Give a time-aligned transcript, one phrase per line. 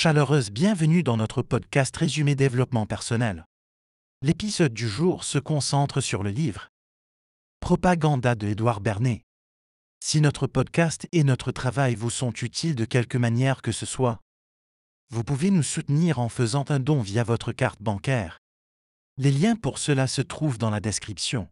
[0.00, 3.44] Chaleureuse bienvenue dans notre podcast Résumé développement personnel.
[4.22, 6.68] L'épisode du jour se concentre sur le livre
[7.58, 9.24] Propaganda de Édouard Bernet.
[9.98, 14.20] Si notre podcast et notre travail vous sont utiles de quelque manière que ce soit,
[15.10, 18.38] vous pouvez nous soutenir en faisant un don via votre carte bancaire.
[19.16, 21.48] Les liens pour cela se trouvent dans la description.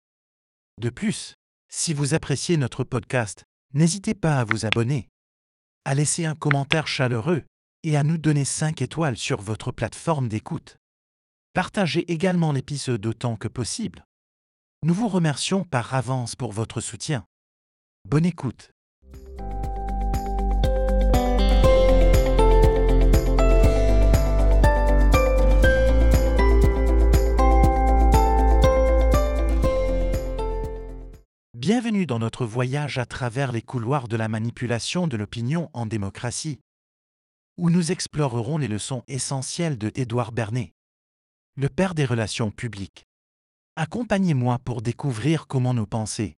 [0.80, 1.34] De plus,
[1.68, 3.42] si vous appréciez notre podcast,
[3.74, 5.08] n'hésitez pas à vous abonner,
[5.84, 7.42] à laisser un commentaire chaleureux
[7.86, 10.76] et à nous donner 5 étoiles sur votre plateforme d'écoute.
[11.54, 14.04] Partagez également l'épisode autant que possible.
[14.82, 17.24] Nous vous remercions par avance pour votre soutien.
[18.04, 18.72] Bonne écoute.
[31.54, 36.58] Bienvenue dans notre voyage à travers les couloirs de la manipulation de l'opinion en démocratie,
[37.56, 40.74] où nous explorerons les leçons essentielles de Édouard Bernet,
[41.56, 43.06] le père des relations publiques.
[43.76, 46.36] Accompagnez-moi pour découvrir comment nos pensées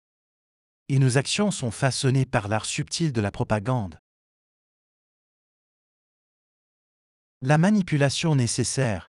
[0.89, 3.99] et nos actions sont façonnées par l'art subtil de la propagande.
[7.41, 9.11] La manipulation nécessaire.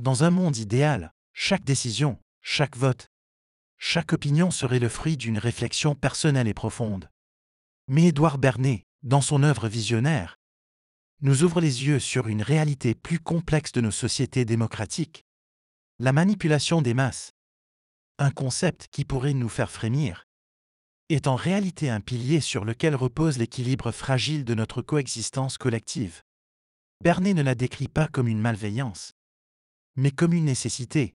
[0.00, 3.08] Dans un monde idéal, chaque décision, chaque vote,
[3.78, 7.08] chaque opinion serait le fruit d'une réflexion personnelle et profonde.
[7.86, 10.38] Mais Édouard Bernet, dans son œuvre visionnaire,
[11.22, 15.24] nous ouvre les yeux sur une réalité plus complexe de nos sociétés démocratiques.
[15.98, 17.32] La manipulation des masses.
[18.18, 20.26] Un concept qui pourrait nous faire frémir
[21.08, 26.22] est en réalité un pilier sur lequel repose l'équilibre fragile de notre coexistence collective.
[27.02, 29.12] Bernet ne la décrit pas comme une malveillance,
[29.96, 31.14] mais comme une nécessité,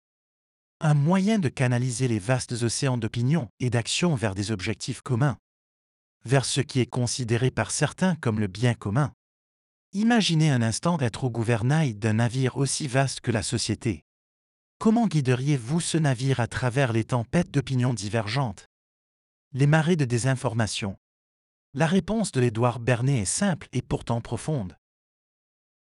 [0.81, 5.37] un moyen de canaliser les vastes océans d'opinion et d'action vers des objectifs communs
[6.27, 9.13] vers ce qui est considéré par certains comme le bien commun.
[9.93, 14.03] Imaginez un instant être au gouvernail d'un navire aussi vaste que la société.
[14.77, 18.67] Comment guideriez-vous ce navire à travers les tempêtes d'opinions divergentes?
[19.53, 20.97] Les marées de désinformation
[21.73, 24.77] La réponse de l'Édouard Bernet est simple et pourtant profonde.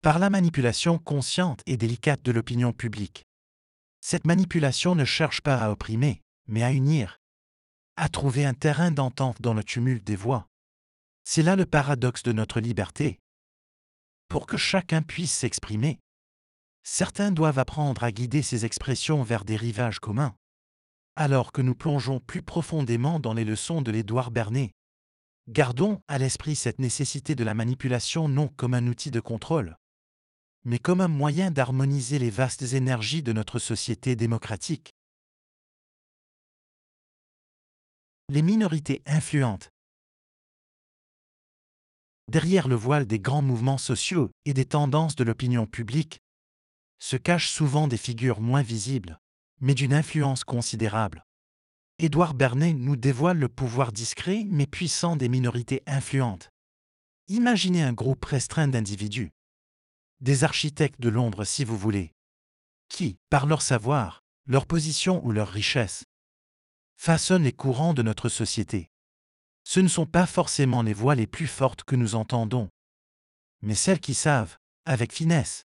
[0.02, 3.24] Par la manipulation consciente et délicate de l'opinion publique.
[4.02, 7.18] Cette manipulation ne cherche pas à opprimer, mais à unir,
[7.96, 10.48] à trouver un terrain d'entente dans le tumulte des voix.
[11.24, 13.18] C'est là le paradoxe de notre liberté.
[14.28, 16.00] Pour que chacun puisse s'exprimer,
[16.82, 20.34] certains doivent apprendre à guider ces expressions vers des rivages communs.
[21.16, 24.72] Alors que nous plongeons plus profondément dans les leçons de l'Édouard Bernet,
[25.48, 29.76] gardons à l'esprit cette nécessité de la manipulation non comme un outil de contrôle,
[30.64, 34.93] mais comme un moyen d'harmoniser les vastes énergies de notre société démocratique.
[38.30, 39.70] Les minorités influentes.
[42.30, 46.20] Derrière le voile des grands mouvements sociaux et des tendances de l'opinion publique,
[46.98, 49.18] se cachent souvent des figures moins visibles,
[49.60, 51.26] mais d'une influence considérable.
[51.98, 56.48] Édouard Bernet nous dévoile le pouvoir discret mais puissant des minorités influentes.
[57.28, 59.32] Imaginez un groupe restreint d'individus,
[60.20, 62.14] des architectes de l'ombre si vous voulez,
[62.88, 66.04] qui, par leur savoir, leur position ou leur richesse,
[67.04, 68.88] façonnent les courants de notre société.
[69.62, 72.70] Ce ne sont pas forcément les voix les plus fortes que nous entendons,
[73.60, 74.56] mais celles qui savent,
[74.86, 75.66] avec finesse,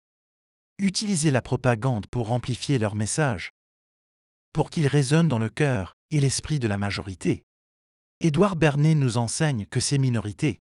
[0.78, 3.52] utiliser la propagande pour amplifier leur message,
[4.52, 7.44] pour qu'il résonne dans le cœur et l'esprit de la majorité.
[8.18, 10.58] Édouard Bernet nous enseigne que ces minorités,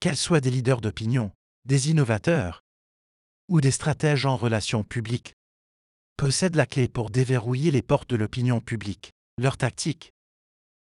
[0.00, 1.30] qu'elles soient des leaders d'opinion,
[1.66, 2.64] des innovateurs
[3.48, 5.34] ou des stratèges en relations publiques,
[6.16, 10.12] possèdent la clé pour déverrouiller les portes de l'opinion publique leur tactique,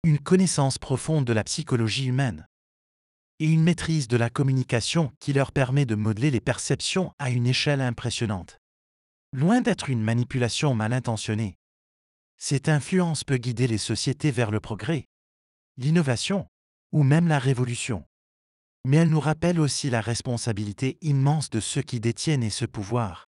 [0.04, 2.48] une connaissance profonde de la psychologie humaine
[3.40, 7.48] et une maîtrise de la communication qui leur permet de modeler les perceptions à une
[7.48, 8.60] échelle impressionnante.
[9.34, 11.58] Loin d'être une manipulation mal intentionnée,
[12.38, 15.06] cette influence peut guider les sociétés vers le progrès,
[15.78, 16.48] l'innovation
[16.92, 18.04] ou même la révolution.
[18.84, 23.28] Mais elle nous rappelle aussi la responsabilité immense de ceux qui détiennent ce pouvoir,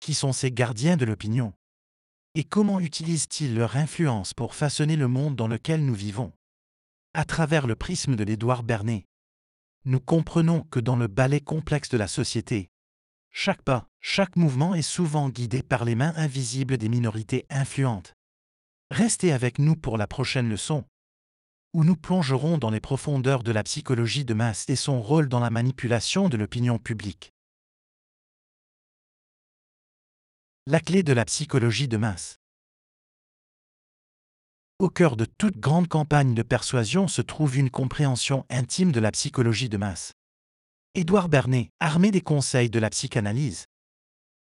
[0.00, 1.52] qui sont ces gardiens de l'opinion.
[2.38, 6.30] Et comment utilisent-ils leur influence pour façonner le monde dans lequel nous vivons?
[7.12, 9.06] À travers le prisme de l'Édouard Bernet,
[9.84, 12.70] nous comprenons que dans le ballet complexe de la société,
[13.32, 18.14] chaque pas, chaque mouvement est souvent guidé par les mains invisibles des minorités influentes.
[18.92, 20.84] Restez avec nous pour la prochaine leçon,
[21.74, 25.40] où nous plongerons dans les profondeurs de la psychologie de masse et son rôle dans
[25.40, 27.32] la manipulation de l'opinion publique.
[30.70, 32.40] La clé de la psychologie de masse.
[34.78, 39.10] Au cœur de toute grande campagne de persuasion se trouve une compréhension intime de la
[39.10, 40.12] psychologie de masse.
[40.94, 43.64] Édouard Bernet, armé des conseils de la psychanalyse,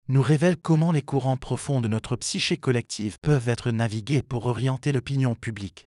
[0.06, 4.92] nous révèle comment les courants profonds de notre psyché collective peuvent être navigués pour orienter
[4.92, 5.88] l'opinion publique.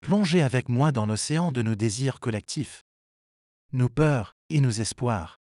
[0.00, 2.82] Plongez avec moi dans l'océan de nos désirs collectifs,
[3.72, 5.38] nos peurs et nos espoirs.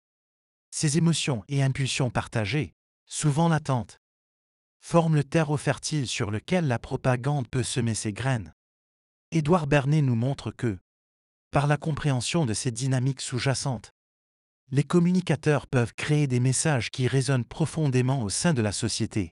[0.70, 2.74] Ces émotions et impulsions partagées,
[3.06, 3.99] souvent latentes,
[4.80, 8.54] forment le terreau fertile sur lequel la propagande peut semer ses graines.
[9.30, 10.78] Édouard Bernet nous montre que,
[11.50, 13.92] par la compréhension de ces dynamiques sous-jacentes,
[14.72, 19.34] les communicateurs peuvent créer des messages qui résonnent profondément au sein de la société.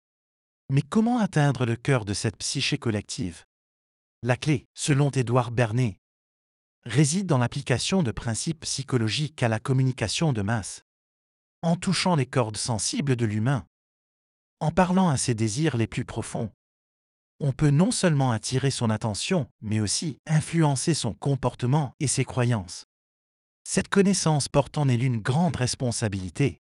[0.70, 3.44] Mais comment atteindre le cœur de cette psyché collective?
[4.22, 5.98] La clé, selon Édouard Bernet,
[6.84, 10.84] réside dans l'application de principes psychologiques à la communication de masse.
[11.62, 13.66] En touchant les cordes sensibles de l'humain,
[14.60, 16.50] en parlant à ses désirs les plus profonds,
[17.40, 22.84] on peut non seulement attirer son attention, mais aussi influencer son comportement et ses croyances.
[23.64, 26.60] Cette connaissance porte en elle une grande responsabilité.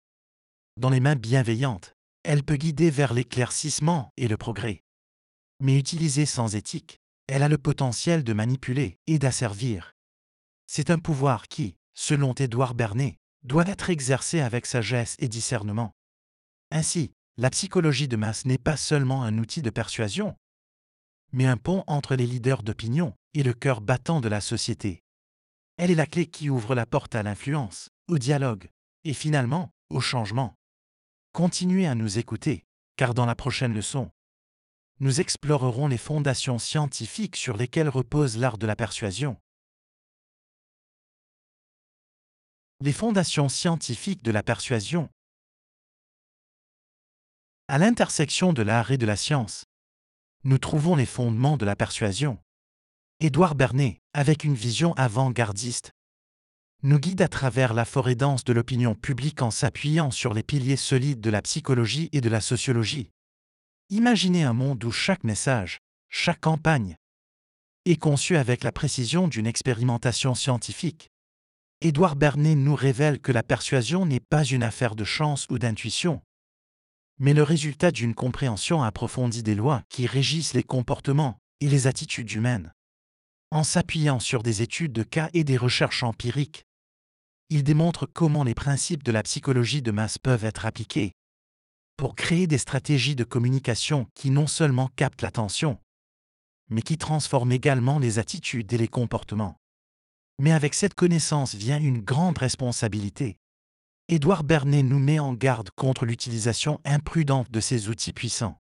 [0.78, 1.94] Dans les mains bienveillantes,
[2.24, 4.84] elle peut guider vers l'éclaircissement et le progrès.
[5.60, 9.96] Mais utilisée sans éthique, elle a le potentiel de manipuler et d'asservir.
[10.66, 15.92] C'est un pouvoir qui, selon Édouard Bernet, doit être exercé avec sagesse et discernement.
[16.72, 20.36] Ainsi, la psychologie de masse n'est pas seulement un outil de persuasion,
[21.32, 25.04] mais un pont entre les leaders d'opinion et le cœur battant de la société.
[25.78, 28.70] Elle est la clé qui ouvre la porte à l'influence, au dialogue,
[29.06, 30.54] et finalement, au changement.
[31.32, 32.66] Continuez à nous écouter,
[32.98, 34.12] car dans la prochaine leçon,
[35.00, 39.38] nous explorerons les fondations scientifiques sur lesquelles repose l'art de la persuasion.
[42.82, 45.10] Les fondations scientifiques de la persuasion.
[47.72, 49.66] À l'intersection de l'art et de la science,
[50.44, 52.40] nous trouvons les fondements de la persuasion.
[53.20, 55.92] Édouard Bernet, avec une vision avant-gardiste,
[56.82, 60.78] nous guide à travers la forêt dense de l'opinion publique en s'appuyant sur les piliers
[60.78, 63.12] solides de la psychologie et de la sociologie.
[63.92, 65.78] Imaginez un monde où chaque message,
[66.10, 66.98] chaque campagne,
[67.86, 71.12] est conçu avec la précision d'une expérimentation scientifique.
[71.82, 76.24] Édouard Bernet nous révèle que la persuasion n'est pas une affaire de chance ou d'intuition,
[77.20, 82.32] mais le résultat d'une compréhension approfondie des lois qui régissent les comportements et les attitudes
[82.32, 82.74] humaines.
[83.52, 86.66] En s'appuyant sur des études de cas et des recherches empiriques,
[87.50, 91.14] il démontre comment les principes de la psychologie de masse peuvent être appliqués
[91.98, 95.78] pour créer des stratégies de communication qui non seulement captent l'attention,
[96.70, 99.58] mais qui transforment également les attitudes et les comportements.
[100.40, 103.38] Mais avec cette connaissance vient une grande responsabilité.
[104.12, 108.60] Édouard Bernet nous met en garde contre l'utilisation imprudente de ces outils puissants.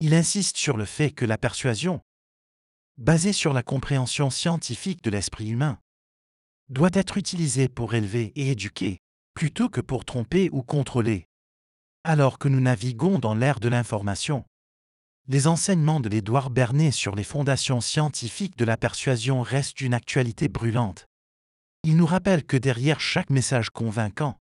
[0.00, 2.00] Il insiste sur le fait que la persuasion,
[2.98, 5.78] basé sur la compréhension scientifique de l'esprit humain,
[6.70, 8.98] doit être utilisé pour élever et éduquer,
[9.34, 11.28] plutôt que pour tromper ou contrôler.
[12.02, 14.44] Alors que nous naviguons dans l'ère de l'information,
[15.28, 20.48] les enseignements de l'Édouard Bernet sur les fondations scientifiques de la persuasion restent d'une actualité
[20.48, 21.06] brûlante.
[21.84, 24.36] Il nous rappelle que derrière chaque message convaincant,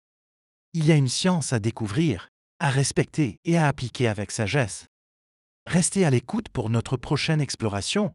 [0.79, 2.29] il y a une science à découvrir,
[2.61, 4.87] à respecter et à appliquer avec sagesse.
[5.67, 8.15] Restez à l'écoute pour notre prochaine exploration,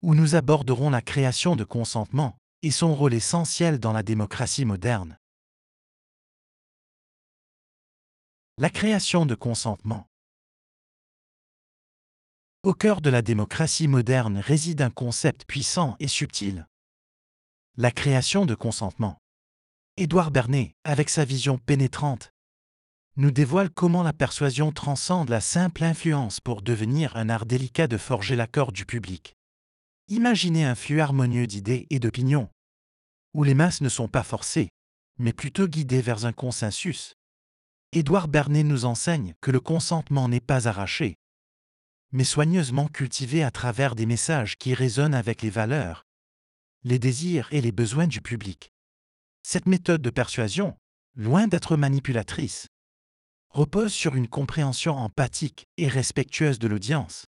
[0.00, 5.18] où nous aborderons la création de consentement et son rôle essentiel dans la démocratie moderne.
[8.58, 10.06] La création de consentement.
[12.62, 16.68] Au cœur de la démocratie moderne réside un concept puissant et subtil.
[17.76, 19.21] La création de consentement.
[19.98, 22.32] Édouard Bernet, avec sa vision pénétrante,
[23.16, 27.98] nous dévoile comment la persuasion transcende la simple influence pour devenir un art délicat de
[27.98, 29.36] forger l'accord du public.
[30.08, 32.48] Imaginez un flux harmonieux d'idées et d'opinions,
[33.34, 34.70] où les masses ne sont pas forcées,
[35.18, 37.14] mais plutôt guidées vers un consensus.
[37.92, 41.16] Édouard Bernet nous enseigne que le consentement n'est pas arraché,
[42.12, 46.06] mais soigneusement cultivé à travers des messages qui résonnent avec les valeurs,
[46.82, 48.71] les désirs et les besoins du public.
[49.42, 50.76] Cette méthode de persuasion,
[51.14, 52.68] loin d'être manipulatrice,
[53.50, 57.26] repose sur une compréhension empathique et respectueuse de l'audience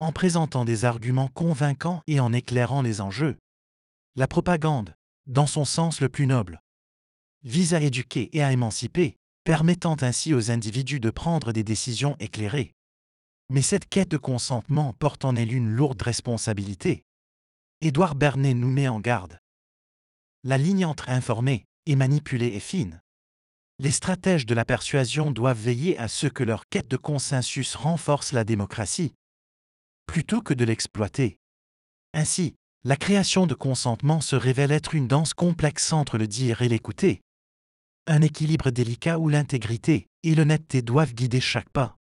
[0.00, 3.36] en présentant des arguments convaincants et en éclairant les enjeux.
[4.14, 4.94] La propagande,
[5.26, 6.60] dans son sens le plus noble,
[7.44, 12.74] vise à éduquer et à émanciper, permettant ainsi aux individus de prendre des décisions éclairées.
[13.48, 17.04] Mais cette quête de consentement porte en elle une lourde responsabilité.
[17.80, 19.38] Édouard Bernet nous met en garde.
[20.48, 23.00] La ligne entre informer et manipuler est fine.
[23.80, 28.30] Les stratèges de la persuasion doivent veiller à ce que leur quête de consensus renforce
[28.30, 29.12] la démocratie,
[30.06, 31.40] plutôt que de l'exploiter.
[32.14, 36.68] Ainsi, la création de consentement se révèle être une danse complexe entre le dire et
[36.68, 37.22] l'écouter,
[38.06, 41.96] un équilibre délicat où l'intégrité et l'honnêteté doivent guider chaque pas.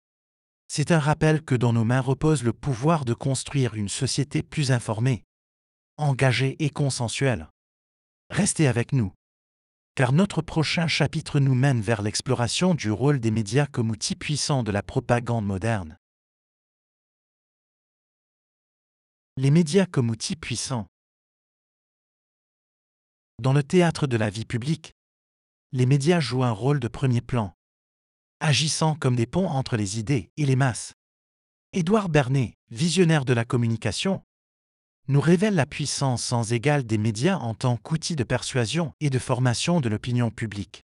[0.66, 4.72] C'est un rappel que dans nos mains repose le pouvoir de construire une société plus
[4.72, 5.22] informée,
[5.96, 7.46] engagée et consensuelle.
[8.32, 9.12] Restez avec nous.
[9.94, 14.62] Car notre prochain chapitre nous mène vers l'exploration du rôle des médias comme outil puissant
[14.62, 15.98] de la propagande moderne.
[19.36, 20.86] Les médias comme outil puissant.
[23.38, 24.94] Dans le théâtre de la vie publique,
[25.72, 27.52] les médias jouent un rôle de premier plan,
[28.40, 30.94] agissant comme des ponts entre les idées et les masses.
[31.74, 34.24] Édouard Bernet, visionnaire de la communication,
[35.08, 39.18] nous révèle la puissance sans égale des médias en tant qu'outil de persuasion et de
[39.18, 40.82] formation de l'opinion publique.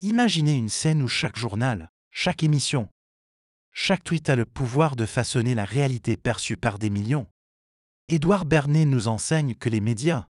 [0.00, 2.88] Imaginez une scène où chaque journal, chaque émission,
[3.72, 7.26] chaque tweet a le pouvoir de façonner la réalité perçue par des millions.
[8.08, 10.26] Édouard Bernet nous enseigne que les médias,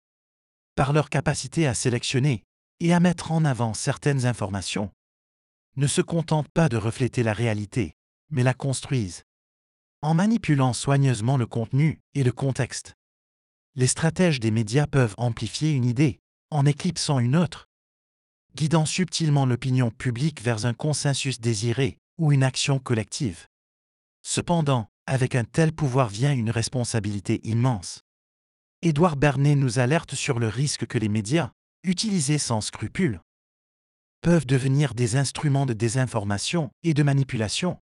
[0.74, 2.44] par leur capacité à sélectionner
[2.80, 4.90] et à mettre en avant certaines informations,
[5.76, 7.94] ne se contentent pas de refléter la réalité,
[8.30, 9.22] mais la construisent,
[10.02, 12.97] en manipulant soigneusement le contenu et le contexte
[13.78, 16.18] les stratèges des médias peuvent amplifier une idée,
[16.50, 17.68] en éclipsant une autre,
[18.56, 23.46] guidant subtilement l'opinion publique vers un consensus désiré ou une action collective.
[24.20, 28.00] Cependant, avec un tel pouvoir vient une responsabilité immense.
[28.82, 31.52] Édouard Bernet nous alerte sur le risque que les médias,
[31.84, 33.20] utilisés sans scrupule,
[34.22, 37.78] peuvent devenir des instruments de désinformation et de manipulation,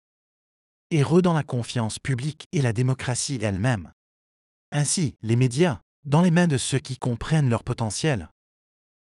[0.91, 3.93] et la confiance publique et la démocratie elle-même.
[4.73, 8.29] Ainsi, les médias, dans les mains de ceux qui comprennent leur potentiel,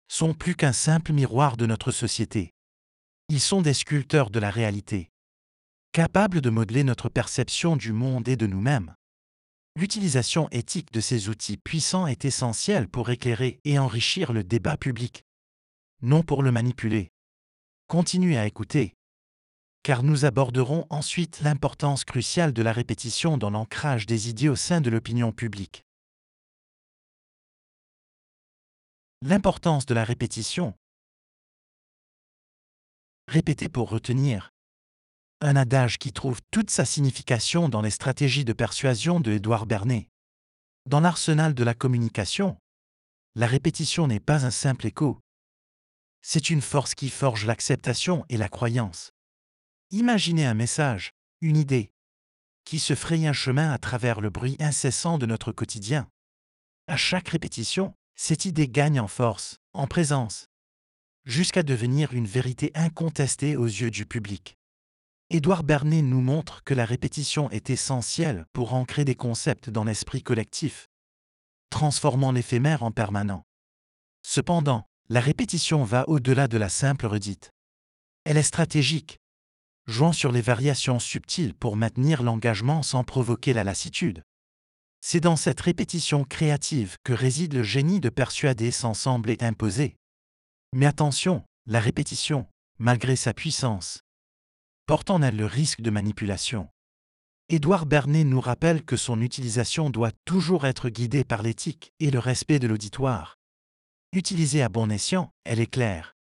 [0.07, 2.53] sont plus qu'un simple miroir de notre société.
[3.29, 5.09] Ils sont des sculpteurs de la réalité,
[5.91, 8.95] capables de modeler notre perception du monde et de nous-mêmes.
[9.75, 15.25] L'utilisation éthique de ces outils puissants est essentielle pour éclairer et enrichir le débat public,
[16.01, 17.11] non pour le manipuler.
[17.87, 18.93] Continuez à écouter,
[19.83, 24.81] car nous aborderons ensuite l'importance cruciale de la répétition dans l'ancrage des idées au sein
[24.81, 25.84] de l'opinion publique.
[29.27, 30.75] L'importance de la répétition.
[33.27, 34.51] Répéter pour retenir.
[35.41, 40.09] Un adage qui trouve toute sa signification dans les stratégies de persuasion de Édouard Bernet.
[40.85, 42.59] Dans l'arsenal de la communication,
[43.33, 45.19] la répétition n'est pas un simple écho.
[46.21, 49.09] C'est une force qui forge l'acceptation et la croyance.
[49.89, 51.91] Imaginez un message, une idée,
[52.63, 56.07] qui se fraye un chemin à travers le bruit incessant de notre quotidien.
[56.85, 60.47] À chaque répétition, cette idée gagne en force, en présence,
[61.25, 64.57] jusqu'à devenir une vérité incontestée aux yeux du public.
[65.29, 70.21] Édouard Bernet nous montre que la répétition est essentielle pour ancrer des concepts dans l'esprit
[70.21, 70.87] collectif,
[71.69, 73.43] transformant l'éphémère en permanent.
[74.21, 77.51] Cependant, la répétition va au-delà de la simple redite.
[78.23, 79.19] Elle est stratégique,
[79.87, 84.23] jouant sur les variations subtiles pour maintenir l'engagement sans provoquer la lassitude.
[85.07, 89.97] C'est dans cette répétition créative que réside le génie de persuader sans sembler imposer.
[90.73, 92.47] Mais attention, la répétition,
[92.79, 93.99] malgré sa puissance,
[94.87, 96.69] porte en elle le risque de manipulation.
[97.49, 102.17] Édouard Bernet nous rappelle que son utilisation doit toujours être guidée par l'éthique et le
[102.17, 103.37] respect de l'auditoire.
[104.11, 106.15] Utilisée à bon escient, elle est claire.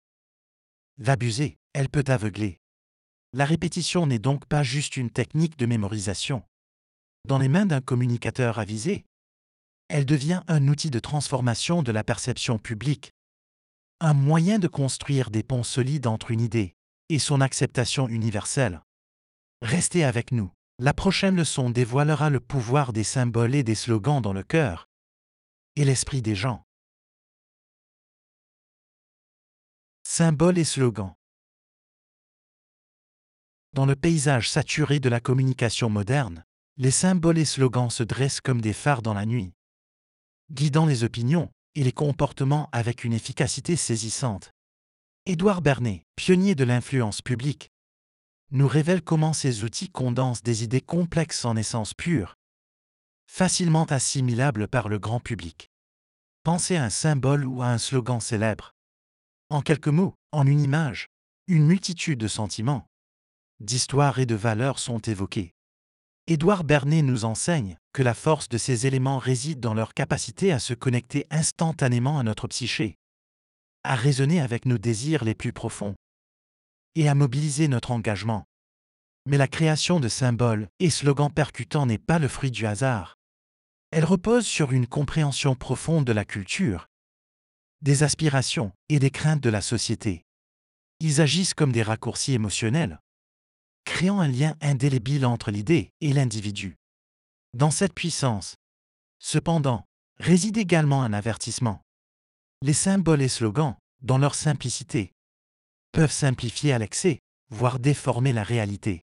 [0.99, 2.59] L'abuser, elle peut aveugler.
[3.33, 6.43] La répétition n'est donc pas juste une technique de mémorisation
[7.25, 9.05] dans les mains d'un communicateur avisé,
[9.89, 13.13] elle devient un outil de transformation de la perception publique,
[14.01, 16.75] un moyen de construire des ponts solides entre une idée
[17.09, 18.83] et son acceptation universelle.
[19.61, 20.51] Restez avec nous.
[20.79, 24.89] La prochaine leçon dévoilera le pouvoir des symboles et des slogans dans le cœur
[25.77, 26.65] et l'esprit des gens.
[30.03, 31.15] Symboles et slogans.
[33.73, 36.45] Dans le paysage saturé de la communication moderne,
[36.79, 39.53] les symboles et slogans se dressent comme des phares dans la nuit,
[40.51, 44.53] guidant les opinions et les comportements avec une efficacité saisissante.
[45.27, 47.71] Édouard Bernet, pionnier de l'influence publique,
[48.51, 52.37] nous révèle comment ces outils condensent des idées complexes en essence pure,
[53.27, 55.71] facilement assimilables par le grand public.
[56.43, 58.73] Pensez à un symbole ou à un slogan célèbre.
[59.49, 61.09] En quelques mots, en une image,
[61.47, 62.87] une multitude de sentiments,
[63.61, 65.55] d'histoires et de valeurs sont évoqués.
[66.29, 70.61] Édouard Bernet nous enseigne que la force de ces éléments réside dans leur capacité à
[70.61, 72.97] se connecter instantanément à notre psyché,
[73.83, 75.97] à raisonner avec nos désirs les plus profonds
[76.95, 78.45] et à mobiliser notre engagement.
[79.27, 83.17] Mais la création de symboles et slogans percutants n'est pas le fruit du hasard.
[83.91, 86.87] Elle repose sur une compréhension profonde de la culture,
[87.83, 90.25] des aspirations et des craintes de la société.
[91.01, 93.01] ils agissent comme des raccourcis émotionnels,
[93.85, 96.77] créant un lien indélébile entre l'idée et l'individu.
[97.55, 98.57] Dans cette puissance,
[99.19, 99.85] cependant,
[100.19, 101.83] réside également un avertissement.
[102.63, 105.13] Les symboles et slogans, dans leur simplicité,
[105.93, 107.21] peuvent simplifier à l'excès,
[107.51, 109.03] voire déformer la réalité.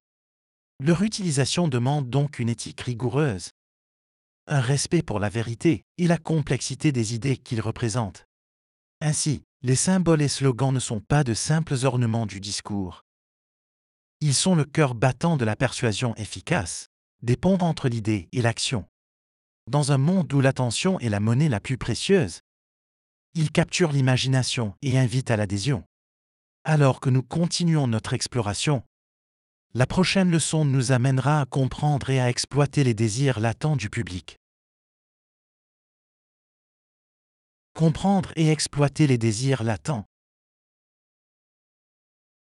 [0.82, 3.50] Leur utilisation demande donc une éthique rigoureuse,
[4.46, 8.26] un respect pour la vérité et la complexité des idées qu'ils représentent.
[9.00, 13.04] Ainsi, les symboles et slogans ne sont pas de simples ornements du discours.
[14.22, 16.88] Ils sont le cœur battant de la persuasion efficace,
[17.22, 18.84] des ponts entre l'idée et l'action.
[19.66, 22.40] Dans un monde où l'attention est la monnaie la plus précieuse,
[23.34, 25.84] ils capturent l'imagination et invitent à l'adhésion.
[26.64, 28.82] Alors que nous continuons notre exploration,
[29.72, 34.36] la prochaine leçon nous amènera à comprendre et à exploiter les désirs latents du public.
[37.72, 40.09] Comprendre et exploiter les désirs latents.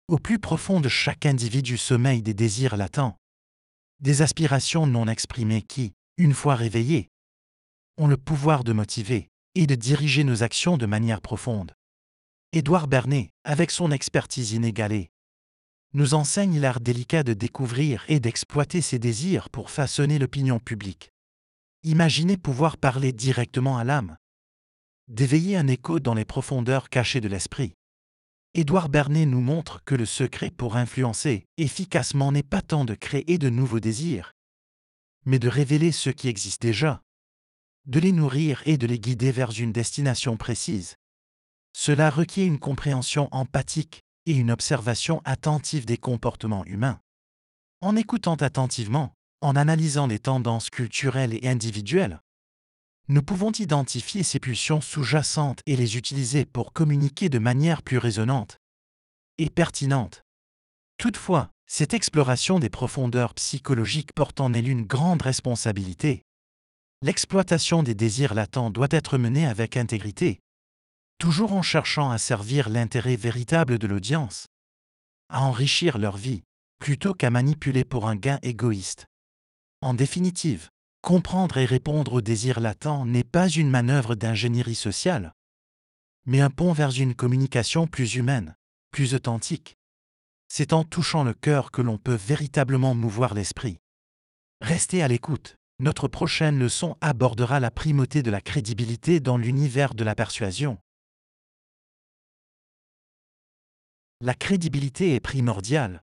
[0.08, 3.18] Au plus profond de chaque individu sommeille des désirs latents,
[4.00, 7.10] des aspirations non exprimées qui, une fois réveillées,
[7.98, 11.74] ont le pouvoir de motiver et de diriger nos actions de manière profonde.
[12.54, 15.10] Édouard Bernet, avec son expertise inégalée,
[15.94, 21.12] nous enseigne l'art délicat de découvrir et d'exploiter ses désirs pour façonner l'opinion publique.
[21.84, 24.16] Imaginez pouvoir parler directement à l'âme,
[25.10, 27.74] d'éveiller un écho dans les profondeurs cachées de l'esprit.
[28.60, 33.38] Édouard Bernet nous montre que le secret pour influencer efficacement n'est pas tant de créer
[33.38, 34.34] de nouveaux désirs,
[35.26, 37.04] mais de révéler ceux qui existent déjà,
[37.86, 40.96] de les nourrir et de les guider vers une destination précise.
[41.74, 47.00] Cela requiert une compréhension empathique et une observation attentive des comportements humains.
[47.82, 52.22] En écoutant attentivement, en analysant les tendances culturelles et individuelles,
[53.10, 58.58] nous pouvons identifier ces pulsions sous-jacentes et les utiliser pour communiquer de manière plus résonante
[59.38, 60.24] et pertinente.
[60.98, 66.24] Toutefois, cette exploration des profondeurs psychologiques porte en elle une grande responsabilité.
[67.01, 70.40] L'exploitation des désirs latents doit être menée avec intégrité,
[71.18, 74.48] toujours en cherchant à servir l'intérêt véritable de l'audience,
[75.29, 76.44] à enrichir leur vie,
[76.79, 79.05] plutôt qu'à manipuler pour un gain égoïste.
[79.81, 80.70] En définitive,
[81.07, 85.33] comprendre et répondre aux désirs latents n'est pas une manœuvre d'ingénierie sociale,
[86.25, 88.57] mais un pont vers une communication plus humaine,
[88.91, 89.77] plus authentique.
[90.50, 93.79] C'est en touchant le cœur que l'on peut véritablement mouvoir l'esprit.
[94.59, 95.55] Restez à l'écoute.
[95.79, 100.77] Notre prochaine leçon abordera la primauté de la crédibilité dans l'univers de la persuasion.
[104.20, 106.03] La crédibilité est primordiale.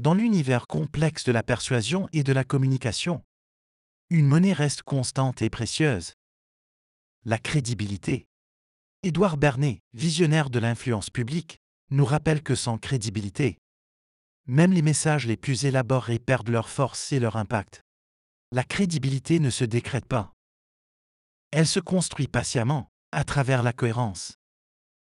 [0.00, 3.24] Dans l'univers complexe de la persuasion et de la communication,
[4.10, 6.14] une monnaie reste constante et précieuse.
[7.24, 8.26] La crédibilité.
[9.02, 11.58] Édouard Bernet, visionnaire de l'influence publique,
[11.90, 13.58] nous rappelle que sans crédibilité,
[14.46, 17.82] même les messages les plus élaborés perdent leur force et leur impact.
[18.50, 20.32] La crédibilité ne se décrète pas.
[21.50, 24.38] Elle se construit patiemment, à travers la cohérence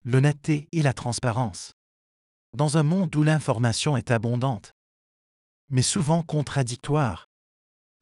[0.05, 1.75] l'honnêteté et la transparence.
[2.55, 4.75] Dans un monde où l'information est abondante,
[5.71, 7.31] mais souvent contradictoire,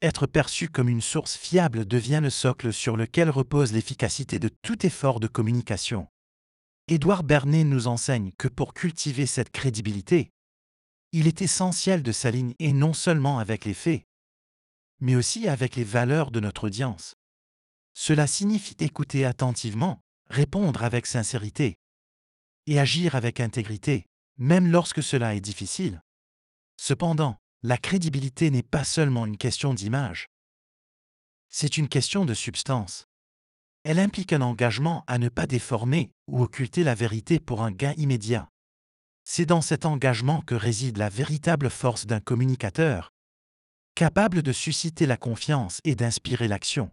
[0.01, 4.85] être perçu comme une source fiable devient le socle sur lequel repose l'efficacité de tout
[4.85, 6.07] effort de communication.
[6.89, 10.31] Édouard Bernet nous enseigne que pour cultiver cette crédibilité,
[11.13, 14.03] il est essentiel de s'aligner non seulement avec les faits,
[14.99, 17.15] mais aussi avec les valeurs de notre audience.
[17.93, 21.77] Cela signifie écouter attentivement, répondre avec sincérité,
[22.67, 24.07] et agir avec intégrité,
[24.41, 26.01] même lorsque cela est difficile.
[26.75, 30.29] Cependant, la crédibilité n'est pas seulement une question d'image.
[31.47, 33.05] C'est une question de substance.
[33.83, 37.93] Elle implique un engagement à ne pas déformer ou occulter la vérité pour un gain
[37.97, 38.49] immédiat.
[39.23, 43.13] C'est dans cet engagement que réside la véritable force d'un communicateur,
[43.93, 46.89] capable de susciter la confiance et d'inspirer l'action.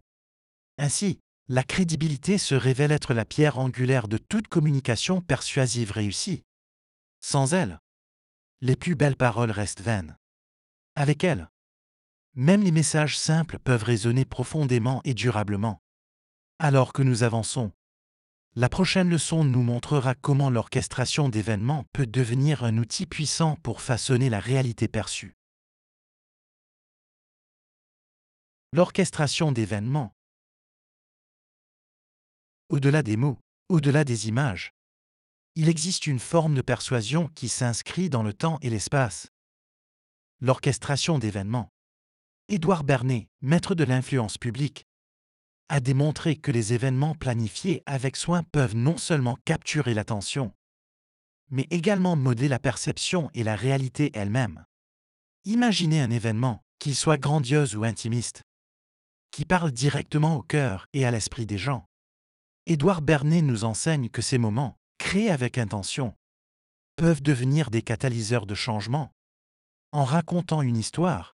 [0.77, 6.45] Ainsi, la crédibilité se révèle être la pierre angulaire de toute communication persuasive réussie.
[7.21, 7.81] Sans elle,
[8.61, 10.17] les plus belles paroles restent vaines.
[10.95, 11.51] Avec elle,
[12.35, 15.83] même les messages simples peuvent résonner profondément et durablement.
[16.59, 17.73] Alors que nous avançons,
[18.55, 24.31] la prochaine leçon nous montrera comment l'orchestration d'événements peut devenir un outil puissant pour façonner
[24.31, 25.37] la réalité perçue.
[28.73, 30.13] L'orchestration d'événements,
[32.69, 34.75] au-delà des mots, au-delà des images.
[35.61, 39.27] Il existe une forme de persuasion qui s'inscrit dans le temps et l'espace.
[40.41, 41.73] L'orchestration d'événements.
[42.47, 44.87] Édouard Bernet, maître de l'influence publique,
[45.69, 50.55] a démontré que les événements planifiés avec soin peuvent non seulement capturer l'attention,
[51.51, 54.65] mais également modeler la perception et la réalité elle-même.
[55.45, 58.45] Imaginez un événement, qu'il soit grandiose ou intimiste,
[59.33, 61.85] qui parle directement au cœur et à l'esprit des gens.
[62.67, 66.15] Édouard Bernet nous enseigne que ces moments, créés avec intention,
[66.97, 69.15] peuvent devenir des catalyseurs de changement,
[69.93, 71.37] en racontant une histoire,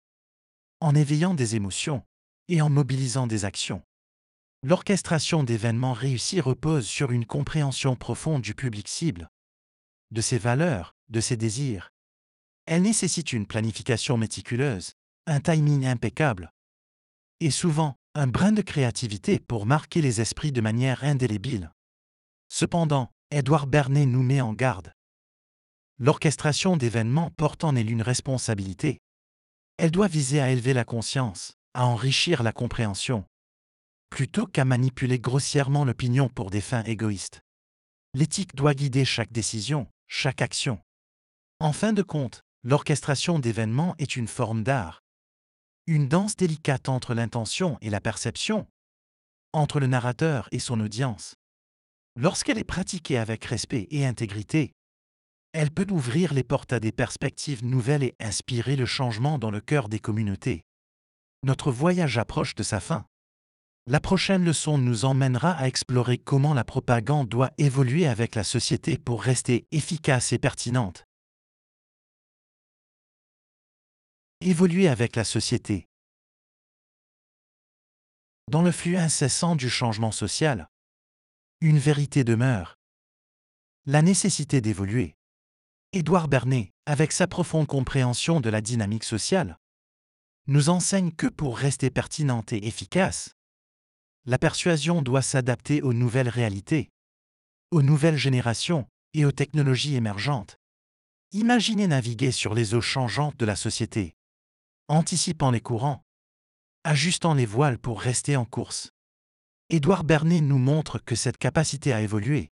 [0.80, 2.04] en éveillant des émotions
[2.47, 3.84] et en mobilisant des actions.
[4.63, 9.30] L'orchestration d'événements réussis repose sur une compréhension profonde du public cible,
[10.12, 11.91] de ses valeurs, de ses désirs.
[12.65, 14.93] Elle nécessite une planification méticuleuse,
[15.26, 16.52] un timing impeccable,
[17.39, 21.71] et souvent un brin de créativité pour marquer les esprits de manière indélébile.
[22.50, 24.91] Cependant, Édouard Bernet nous met en garde.
[26.00, 29.00] L'orchestration d'événements porte en elle une responsabilité.
[29.78, 33.24] Elle doit viser à élever la conscience, à enrichir la compréhension,
[34.10, 37.39] plutôt qu'à manipuler grossièrement l'opinion pour des fins égoïstes.
[38.13, 40.82] L'éthique doit guider chaque décision, chaque action.
[41.62, 45.04] En fin de compte, l'orchestration d'événements est une forme d'art.
[45.88, 48.67] Une danse délicate entre l'intention et la perception,
[49.54, 51.36] entre le narrateur et son audience.
[52.17, 54.74] Lorsqu'elle est pratiquée avec respect et intégrité,
[55.54, 59.62] elle peut ouvrir les portes à des perspectives nouvelles et inspirer le changement dans le
[59.62, 60.63] cœur des communautés.
[61.43, 63.06] Notre voyage approche de sa fin.
[63.88, 68.97] La prochaine leçon nous emmènera à explorer comment la propagande doit évoluer avec la société
[68.97, 71.06] pour rester efficace et pertinente.
[74.39, 75.88] Évoluer avec la société.
[78.50, 80.67] Dans le flux incessant du changement social,
[81.63, 82.80] une vérité demeure.
[83.86, 85.15] La nécessité d'évoluer.
[85.93, 89.60] Édouard Bernet, avec sa profonde compréhension de la dynamique sociale,
[90.47, 93.36] nous enseigne que pour rester pertinente et efficace,
[94.26, 96.89] la persuasion doit s'adapter aux nouvelles réalités,
[97.69, 100.58] aux nouvelles générations et aux technologies émergentes.
[101.32, 104.15] Imaginez naviguer sur les eaux changeantes de la société,
[104.88, 106.02] anticipant les courants,
[106.84, 108.89] ajustant les voiles pour rester en course.
[109.73, 112.49] Édouard Bernet nous montre que cette capacité à évoluer,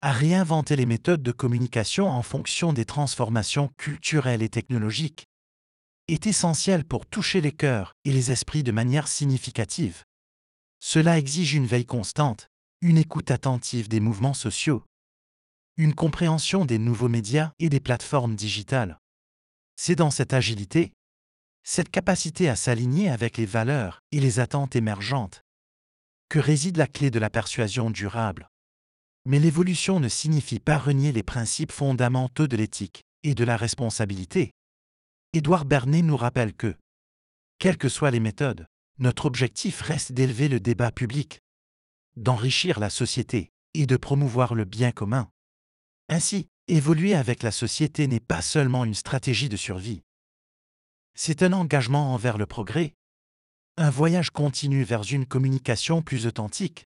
[0.00, 5.26] à réinventer les méthodes de communication en fonction des transformations culturelles et technologiques,
[6.08, 10.02] est essentielle pour toucher les cœurs et les esprits de manière significative.
[10.80, 12.48] Cela exige une veille constante,
[12.80, 14.82] une écoute attentive des mouvements sociaux,
[15.76, 18.98] une compréhension des nouveaux médias et des plateformes digitales.
[19.76, 20.94] C'est dans cette agilité,
[21.64, 25.43] cette capacité à s'aligner avec les valeurs et les attentes émergentes,
[26.28, 28.48] que réside la clé de la persuasion durable.
[29.26, 34.50] Mais l'évolution ne signifie pas renier les principes fondamentaux de l'éthique et de la responsabilité.
[35.32, 36.76] Édouard Bernet nous rappelle que,
[37.58, 38.66] quelles que soient les méthodes,
[38.98, 41.40] notre objectif reste d'élever le débat public,
[42.16, 45.30] d'enrichir la société et de promouvoir le bien commun.
[46.08, 50.02] Ainsi, évoluer avec la société n'est pas seulement une stratégie de survie.
[51.14, 52.94] C'est un engagement envers le progrès,
[53.76, 56.86] un voyage continu vers une communication plus authentique,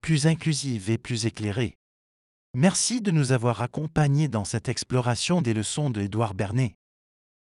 [0.00, 1.76] plus inclusive et plus éclairée.
[2.54, 6.76] Merci de nous avoir accompagnés dans cette exploration des leçons de Bernet.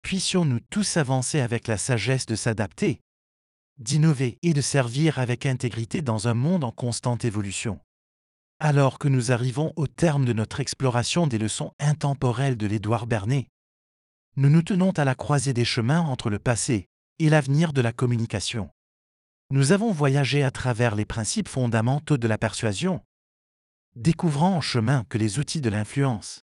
[0.02, 3.02] Puissions-nous tous avancer avec la sagesse de s'adapter
[3.80, 7.80] d'innover et de servir avec intégrité dans un monde en constante évolution.
[8.60, 13.50] Alors que nous arrivons au terme de notre exploration des leçons intemporelles de l'Édouard Bernet,
[14.36, 16.88] nous nous tenons à la croisée des chemins entre le passé
[17.20, 18.70] et l'avenir de la communication.
[19.50, 23.02] Nous avons voyagé à travers les principes fondamentaux de la persuasion,
[23.96, 26.42] découvrant en chemin que les outils de l'influence,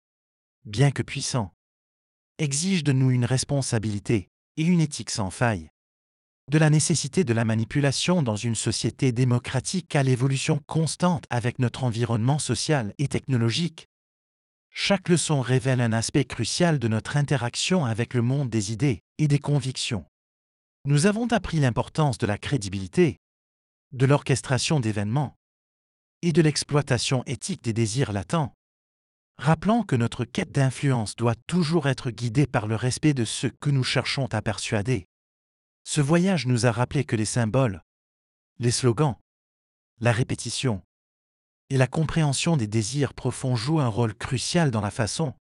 [0.66, 1.52] bien que puissants,
[2.38, 5.72] exigent de nous une responsabilité et une éthique sans faille
[6.52, 11.86] de la nécessité de la manipulation dans une société démocratique à l'évolution constante avec notre
[11.86, 13.88] environnement social et technologique.
[14.70, 19.30] Chaque leçon révèle un aspect crucial de notre interaction avec le monde des idées et
[19.30, 20.04] des convictions.
[20.86, 23.20] Nous avons appris l'importance de la crédibilité,
[23.92, 25.38] de l'orchestration d'événements
[26.24, 28.56] et de l'exploitation éthique des désirs latents,
[29.38, 33.70] rappelant que notre quête d'influence doit toujours être guidée par le respect de ceux que
[33.70, 35.06] nous cherchons à persuader.
[35.84, 37.84] Ce voyage nous a rappelé que les symboles,
[38.58, 39.18] les slogans,
[40.00, 40.82] la répétition
[41.70, 45.36] et la compréhension des désirs profonds jouent un rôle crucial dans la façon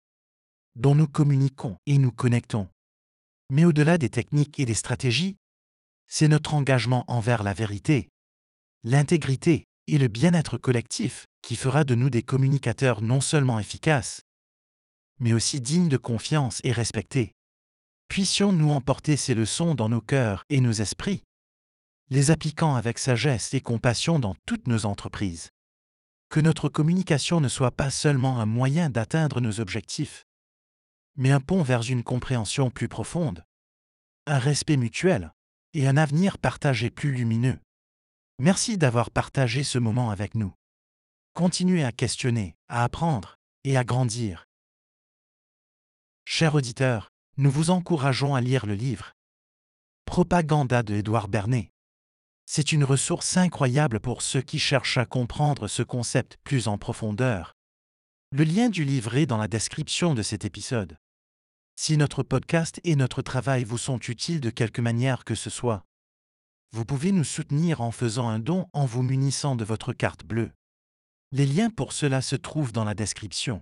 [0.76, 2.68] dont nous communiquons et nous connectons.
[3.50, 5.38] Mais au-delà des techniques et des stratégies,
[6.08, 8.10] c'est notre engagement envers la vérité,
[8.84, 14.22] l'intégrité et le bien-être collectif qui fera de nous des communicateurs non seulement efficaces,
[15.20, 17.32] mais aussi dignes de confiance et respectés.
[18.10, 21.24] Puissions-nous emporter ces leçons dans nos cœurs et nos esprits,
[22.10, 25.50] les appliquant avec sagesse et compassion dans toutes nos entreprises.
[26.30, 30.26] que notre communication ne soit pas seulement un moyen d'atteindre nos objectifs,
[31.18, 33.44] mais un pont vers une compréhension plus profonde,
[34.28, 35.34] un respect mutuel
[35.74, 37.60] et un avenir partagé plus lumineux.
[38.40, 40.54] Merci d'avoir partagé ce moment avec nous.
[41.34, 44.46] Continuez à questionner, à apprendre et à grandir.
[46.26, 49.14] Chers auditeurs, nous vous encourageons à lire le livre
[50.06, 51.72] Propaganda de Édouard Bernet.
[52.46, 57.54] C'est une ressource incroyable pour ceux qui cherchent à comprendre ce concept plus en profondeur.
[58.32, 60.98] Le lien du livre est dans la description de cet épisode.
[61.80, 65.86] Si notre podcast et notre travail vous sont utiles de quelque manière que ce soit,
[66.72, 70.52] vous pouvez nous soutenir en faisant un don en vous munissant de votre carte bleue.
[71.32, 73.62] Les liens pour cela se trouvent dans la description.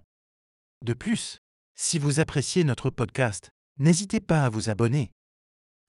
[0.82, 1.40] De plus,
[1.76, 3.50] si vous appréciez notre podcast,
[3.80, 5.12] n'hésitez pas à vous abonner,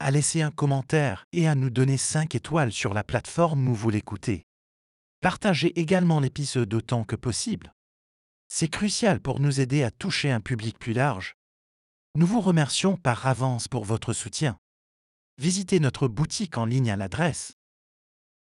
[0.01, 3.91] à laisser un commentaire et à nous donner 5 étoiles sur la plateforme où vous
[3.91, 4.43] l'écoutez.
[5.21, 7.73] Partagez également l'épisode autant que possible.
[8.49, 11.37] C'est crucial pour nous aider à toucher un public plus large.
[12.17, 14.59] Nous vous remercions par avance pour votre soutien.
[15.37, 17.59] Visitez notre boutique en ligne à l'adresse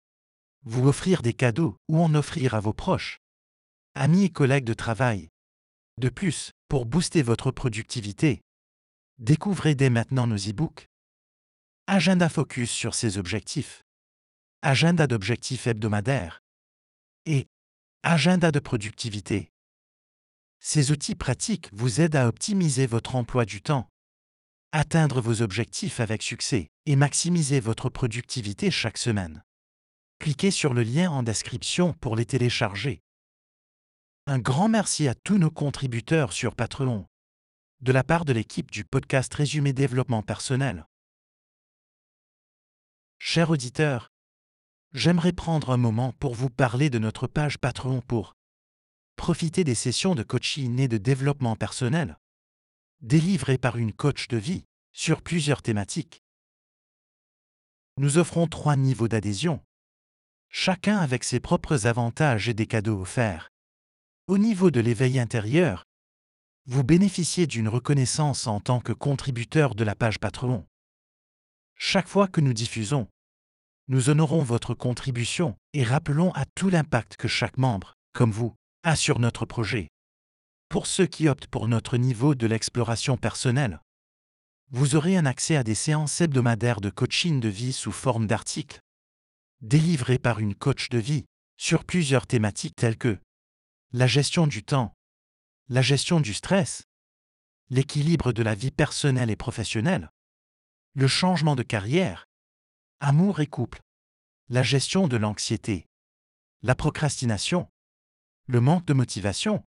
[0.62, 3.18] vous offrir des cadeaux ou en offrir à vos proches,
[3.96, 5.28] amis et collègues de travail.
[5.98, 8.42] De plus, pour booster votre productivité,
[9.18, 10.86] découvrez dès maintenant nos e-books.
[11.88, 13.84] Agenda Focus sur ses objectifs.
[14.60, 16.42] Agenda d'objectifs hebdomadaires.
[17.26, 17.46] Et
[18.02, 19.52] Agenda de productivité.
[20.58, 23.88] Ces outils pratiques vous aident à optimiser votre emploi du temps,
[24.72, 29.44] atteindre vos objectifs avec succès et maximiser votre productivité chaque semaine.
[30.18, 33.00] Cliquez sur le lien en description pour les télécharger.
[34.26, 37.06] Un grand merci à tous nos contributeurs sur Patreon,
[37.80, 40.84] de la part de l'équipe du podcast Résumé Développement Personnel.
[43.18, 44.12] Chers auditeurs,
[44.92, 48.34] j'aimerais prendre un moment pour vous parler de notre page Patreon pour
[49.16, 52.18] profiter des sessions de coaching et de développement personnel,
[53.00, 56.22] délivrées par une coach de vie sur plusieurs thématiques.
[57.98, 59.62] Nous offrons trois niveaux d'adhésion
[60.48, 63.50] chacun avec ses propres avantages et des cadeaux offerts.
[64.26, 65.84] Au niveau de l'éveil intérieur,
[66.66, 70.66] vous bénéficiez d'une reconnaissance en tant que contributeur de la page Patreon.
[71.78, 73.06] Chaque fois que nous diffusons,
[73.88, 78.96] nous honorons votre contribution et rappelons à tout l'impact que chaque membre, comme vous, a
[78.96, 79.88] sur notre projet.
[80.70, 83.80] Pour ceux qui optent pour notre niveau de l'exploration personnelle,
[84.70, 88.80] vous aurez un accès à des séances hebdomadaires de coaching de vie sous forme d'articles,
[89.60, 91.26] délivré par une coach de vie,
[91.58, 93.18] sur plusieurs thématiques telles que
[93.92, 94.94] la gestion du temps,
[95.68, 96.84] la gestion du stress,
[97.68, 100.10] l'équilibre de la vie personnelle et professionnelle,
[100.96, 102.26] le changement de carrière,
[103.00, 103.82] amour et couple,
[104.48, 105.86] la gestion de l'anxiété,
[106.62, 107.68] la procrastination,
[108.46, 109.62] le manque de motivation,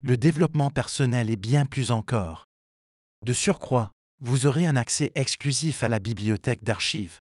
[0.00, 2.46] le développement personnel et bien plus encore.
[3.26, 3.90] De surcroît,
[4.20, 7.18] vous aurez un accès exclusif à la bibliothèque d'archives.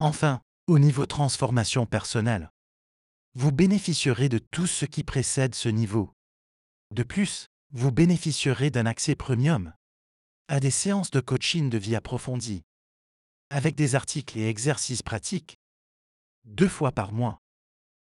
[0.00, 2.50] Enfin, au niveau transformation personnelle.
[3.34, 6.12] Vous bénéficierez de tout ce qui précède ce niveau.
[6.90, 9.72] De plus, vous bénéficierez d'un accès premium
[10.48, 12.64] à des séances de coaching de vie approfondie,
[13.50, 15.58] avec des articles et exercices pratiques,
[16.44, 17.42] deux fois par mois.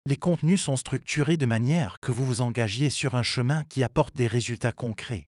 [0.07, 4.15] Les contenus sont structurés de manière que vous vous engagiez sur un chemin qui apporte
[4.15, 5.27] des résultats concrets.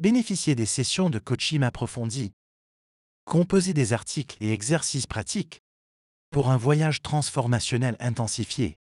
[0.00, 2.32] Bénéficiez des sessions de coaching approfondi.
[3.24, 5.60] Composez des articles et exercices pratiques
[6.30, 8.78] pour un voyage transformationnel intensifié.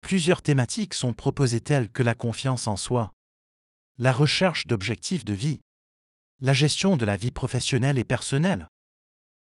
[0.00, 3.12] Plusieurs thématiques sont proposées telles que la confiance en soi,
[3.98, 5.60] la recherche d'objectifs de vie,
[6.40, 8.68] la gestion de la vie professionnelle et personnelle,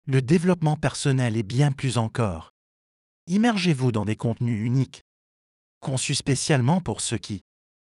[0.08, 2.54] le développement personnel et bien plus encore.
[3.28, 5.04] Immergez-vous dans des contenus uniques,
[5.80, 7.44] conçus spécialement pour ceux qui,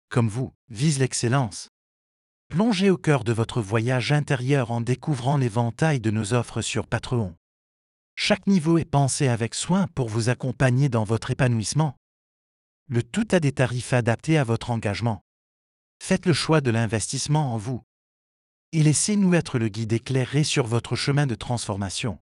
[0.08, 1.68] comme vous, visent l'excellence.
[2.48, 7.36] Plongez au cœur de votre voyage intérieur en découvrant l'éventail de nos offres sur Patreon.
[8.16, 11.96] Chaque niveau est pensé avec soin pour vous accompagner dans votre épanouissement.
[12.88, 15.22] Le tout a des tarifs adaptés à votre engagement.
[16.02, 17.82] Faites le choix de l'investissement en vous.
[18.72, 22.20] Et laissez-nous être le guide éclairé sur votre chemin de transformation.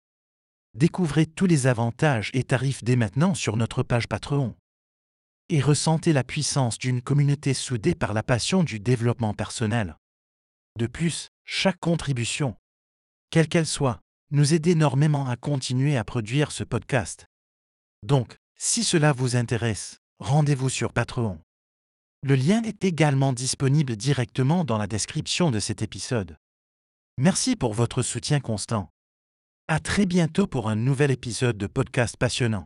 [0.74, 4.54] Découvrez tous les avantages et tarifs dès maintenant sur notre page Patreon.
[5.48, 9.96] Et ressentez la puissance d'une communauté soudée par la passion du développement personnel.
[10.78, 12.54] De plus, chaque contribution,
[13.30, 17.26] quelle qu'elle soit, nous aide énormément à continuer à produire ce podcast.
[18.02, 21.40] Donc, si cela vous intéresse, rendez-vous sur Patreon.
[22.22, 26.36] Le lien est également disponible directement dans la description de cet épisode.
[27.18, 28.90] Merci pour votre soutien constant.
[29.68, 32.64] À très bientôt pour un nouvel épisode de podcast passionnant.